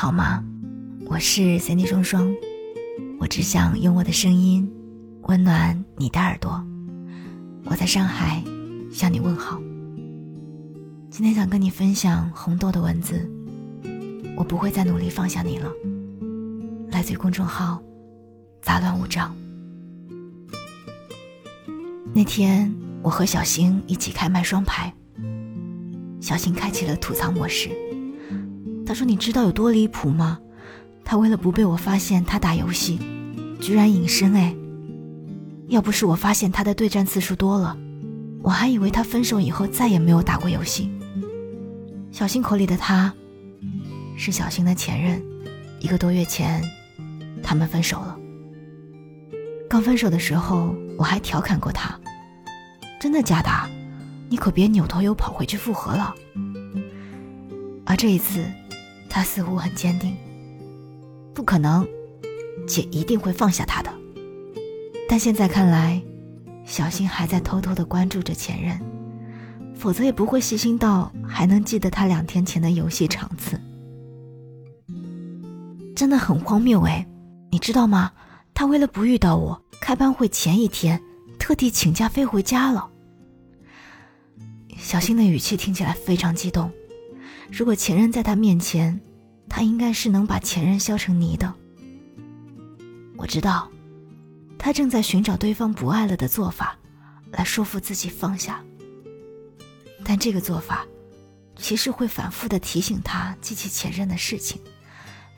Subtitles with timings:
[0.00, 0.44] 好吗？
[1.06, 2.32] 我是 Cindy 双双，
[3.18, 4.72] 我只想用我的声音
[5.22, 6.64] 温暖你的耳朵。
[7.64, 8.40] 我在上海
[8.92, 9.60] 向你问好。
[11.10, 13.28] 今天想跟你分享红豆的文字，
[14.36, 15.68] 我不会再努力放下你了。
[16.92, 17.82] 来自于公众号
[18.62, 19.34] 杂乱无章。
[22.14, 22.72] 那天
[23.02, 24.94] 我和小新一起开麦双排，
[26.20, 27.68] 小新开启了吐槽模式。
[28.88, 30.38] 他说：“你知道有多离谱吗？
[31.04, 32.98] 他为了不被我发现他打游戏，
[33.60, 34.56] 居然隐身哎！
[35.66, 37.76] 要不是我发现他的对战次数多了，
[38.40, 40.90] 我还以为他分手以后再也没有打过游戏。”
[42.10, 43.12] 小新口里的他，
[44.16, 45.22] 是小新的前任。
[45.80, 46.64] 一个多月前，
[47.42, 48.18] 他们分手了。
[49.68, 51.94] 刚分手的时候，我还调侃过他
[52.98, 53.50] ：“真的假的？
[54.30, 56.14] 你可别扭头又跑回去复合了。”
[57.84, 58.42] 而这一次。
[59.08, 60.16] 他似乎很坚定，
[61.34, 61.86] 不可能，
[62.66, 63.92] 姐一定会放下他的。
[65.08, 66.00] 但现在看来，
[66.64, 68.78] 小新还在偷偷的关注着前任，
[69.74, 73.58] 否则也不会细心到还能记得他两天前的游戏场次。
[75.96, 77.06] 真的很荒谬哎，
[77.50, 78.12] 你知道吗？
[78.54, 81.00] 他为了不遇到我，开班会前一天
[81.38, 82.90] 特地请假飞回家了。
[84.76, 86.70] 小新的语气听起来非常激动。
[87.50, 89.00] 如果前任在他面前，
[89.48, 91.52] 他应该是能把前任削成泥的。
[93.16, 93.68] 我知道，
[94.58, 96.78] 他正在寻找对方不爱了的做法，
[97.32, 98.62] 来说服自己放下。
[100.04, 100.86] 但这个做法，
[101.56, 104.60] 其实会反复的提醒他记起前任的事情，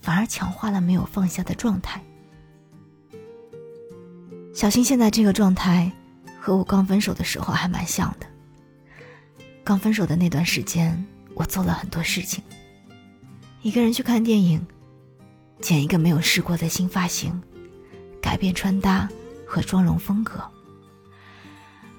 [0.00, 2.02] 反而强化了没有放下的状态。
[4.54, 5.92] 小新现在这个状态，
[6.40, 8.26] 和我刚分手的时候还蛮像的。
[9.62, 11.04] 刚分手的那段时间。
[11.36, 12.42] 我做了很多事情，
[13.60, 14.66] 一个人去看电影，
[15.60, 17.42] 剪一个没有试过的新发型，
[18.22, 19.06] 改变穿搭
[19.46, 20.42] 和妆容风格。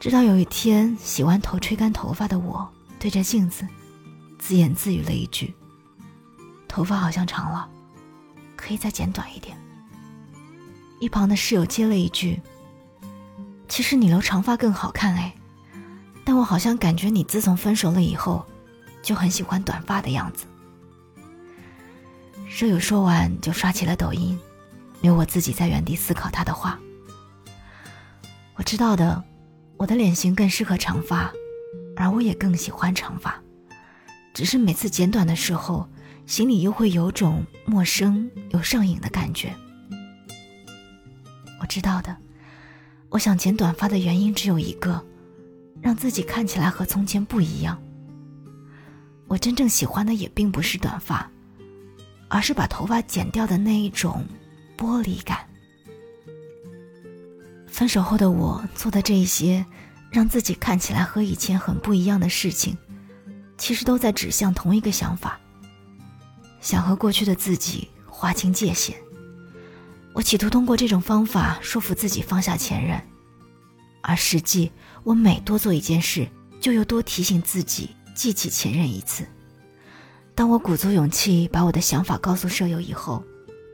[0.00, 3.64] 直到有一天，洗完头吹干头发的我，对着镜子，
[4.36, 5.54] 自言自语了一句
[6.66, 7.68] ：“头发好像长了，
[8.56, 9.56] 可以再剪短一点。”
[10.98, 12.42] 一旁的室友接了一句
[13.68, 15.32] ：“其实你留长发更好看哎，
[16.24, 18.44] 但我好像感觉你自从分手了以后。”
[19.02, 20.46] 就很喜欢短发的样子。
[22.48, 24.38] 舍友说完就刷起了抖音，
[25.00, 26.78] 留我自己在原地思考他的话。
[28.56, 29.22] 我知道的，
[29.76, 31.32] 我的脸型更适合长发，
[31.96, 33.40] 而我也更喜欢长发，
[34.34, 35.88] 只是每次剪短的时候，
[36.26, 39.54] 心里又会有种陌生又上瘾的感觉。
[41.60, 42.16] 我知道的，
[43.08, 45.04] 我想剪短发的原因只有一个，
[45.80, 47.80] 让自己看起来和从前不一样。
[49.30, 51.30] 我真正喜欢的也并不是短发，
[52.26, 54.26] 而是把头发剪掉的那一种
[54.76, 55.38] 剥离感。
[57.68, 59.64] 分手后的我做的这一些，
[60.10, 62.76] 让自己看起来和以前很不一样的事情，
[63.56, 65.38] 其实都在指向同一个想法：
[66.60, 68.96] 想和过去的自己划清界限。
[70.12, 73.00] 我企图通过这种方法说服自己放下前任，
[74.02, 74.72] 而实际
[75.04, 76.28] 我每多做一件事，
[76.60, 77.90] 就又多提醒自己。
[78.20, 79.26] 记起前任一次。
[80.34, 83.24] 当我鼓足勇气把我的想法告诉舍友以后，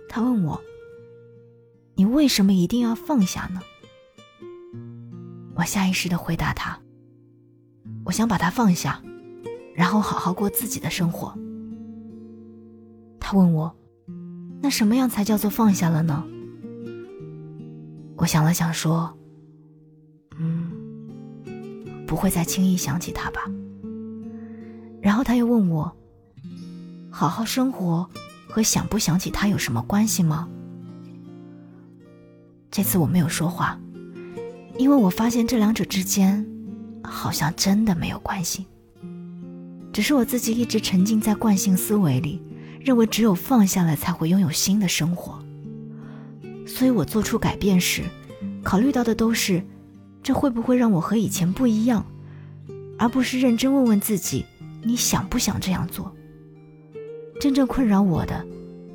[0.09, 0.63] 他问我
[1.97, 3.61] ：“你为什么一定要放下呢？”
[5.57, 6.79] 我下意识的回答他
[8.07, 9.03] ：“我想把它放下，
[9.75, 11.37] 然后好好过自己的生活。”
[13.19, 13.77] 他问我
[14.63, 16.25] ：“那什么样才叫做放下了呢？”
[18.15, 19.13] 我想了想说
[20.39, 20.71] ：“嗯，
[22.07, 23.41] 不会再轻易想起他吧。”
[25.27, 25.93] 他又问我
[27.11, 28.09] ：“好好生活
[28.47, 30.49] 和想不想起他有什么关系吗？”
[32.71, 33.77] 这次我没有说话，
[34.79, 36.47] 因为我发现这两者之间
[37.03, 38.67] 好像真的没有关系。
[39.93, 42.41] 只是我自己一直沉浸在惯性思维里，
[42.79, 45.43] 认为只有放下了才会拥有新的生活。
[46.69, 48.05] 所以我做出改变时，
[48.63, 49.61] 考虑到的都是
[50.23, 52.07] 这会不会让我和以前不一样，
[52.97, 54.45] 而不是认真问问自己。
[54.87, 56.15] 你想不想这样做？
[57.41, 58.47] 真正困扰我的，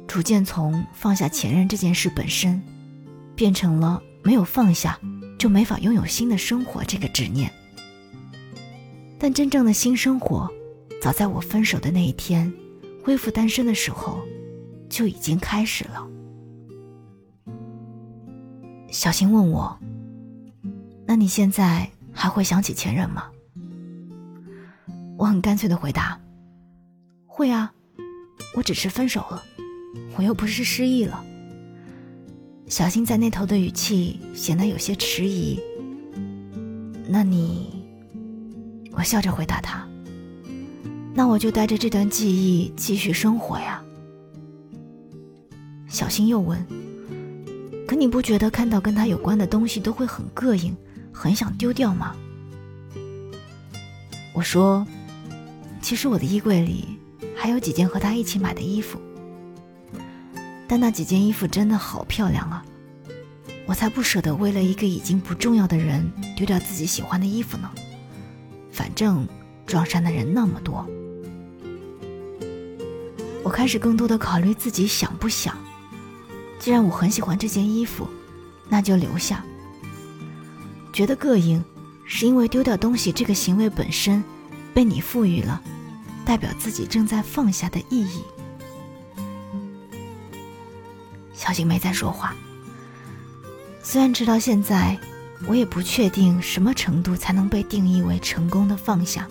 [0.08, 2.62] 逐渐从放下前任这件事本身，
[3.36, 4.98] 变成了没有放下
[5.38, 7.52] 就没法拥有新的生活这个执念。
[9.20, 10.50] 但真正的新生活，
[11.02, 12.52] 早在我分手的那一天，
[13.04, 14.22] 恢复单身的时候，
[14.90, 16.08] 就已经开始了。
[18.90, 19.78] 小新问我
[21.06, 23.26] ：“那你现在还会想起前任吗？”
[25.22, 26.20] 我很干脆的回答
[27.30, 27.72] ：“会啊，
[28.56, 29.44] 我只是分手了，
[30.18, 31.24] 我又不是失忆了。
[32.66, 35.60] 小新在那头的语气显得有些迟疑。
[37.08, 37.86] 那你，
[38.94, 39.88] 我笑着回答他。
[41.14, 43.80] 那我就带着这段记忆继续生活呀。
[45.88, 46.60] 小新又问
[47.88, 50.76] ：“可你不觉得看到跟他有关的东西都会很膈应，
[51.14, 52.16] 很想丢掉吗？”
[54.34, 54.84] 我说
[55.92, 56.98] ：“其实我的衣柜里
[57.36, 58.98] 还有几件和他一起买的衣服。”
[60.66, 62.64] 但那几件衣服真的好漂亮啊！
[63.66, 67.70] 我才不舍得为了一个已经不重要的人丢掉自己喜欢的衣服呢。
[68.72, 69.28] 反正
[69.66, 70.88] 撞衫的人那么多，
[73.44, 75.58] 我开始更多的考虑自己想不想。
[76.58, 78.08] 既然我很喜欢这件衣服，
[78.70, 79.44] 那就留下。
[80.94, 81.62] 觉得膈应，
[82.06, 84.24] 是因为丢掉东西这个行为本身，
[84.74, 85.62] 被你赋予了
[86.26, 88.24] 代表自己正在放下的意义。
[91.34, 92.36] 小新没再说话。
[93.84, 94.98] 虽然直到现在，
[95.48, 99.28] 我也不确定什么程度才能被定义为成功的放下，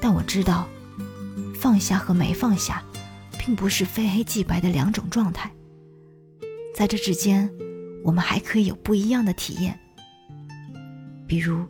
[0.00, 0.68] 但我知道，
[1.54, 2.82] 放下和没放下，
[3.38, 5.50] 并不是非黑即白的两种状态。
[6.74, 7.48] 在这之间，
[8.02, 9.78] 我们还可以有不一样的体验。
[11.26, 11.64] 比如，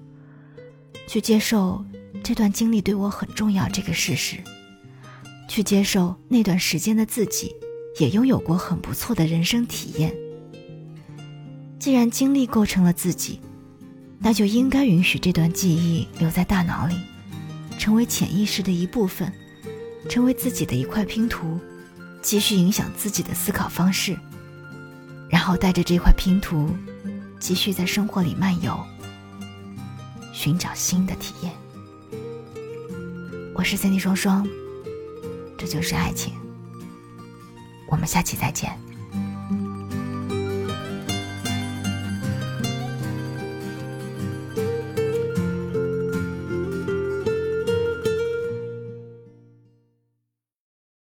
[1.06, 1.84] 去接受
[2.25, 4.38] 这段经历对我很重要这个事实，
[5.49, 7.55] 去接受那段时间的自己。
[8.00, 10.12] 也拥有过很不错的人生体验。
[11.79, 13.38] 既然经历构成了自己，
[14.19, 16.97] 那就应该允许这段记忆留在大脑里，
[17.79, 19.32] 成为潜意识的一部分，
[20.09, 21.61] 成为自己的一块拼图，
[22.21, 24.19] 继续影响自己的思考方式。
[25.29, 26.69] 然后带着这块拼图，
[27.38, 28.76] 继续在生活里漫游，
[30.32, 31.53] 寻找新的体验。
[33.56, 34.44] 我是三 D 双双，
[35.56, 36.34] 这就是爱情。
[37.86, 38.76] 我们下期再见。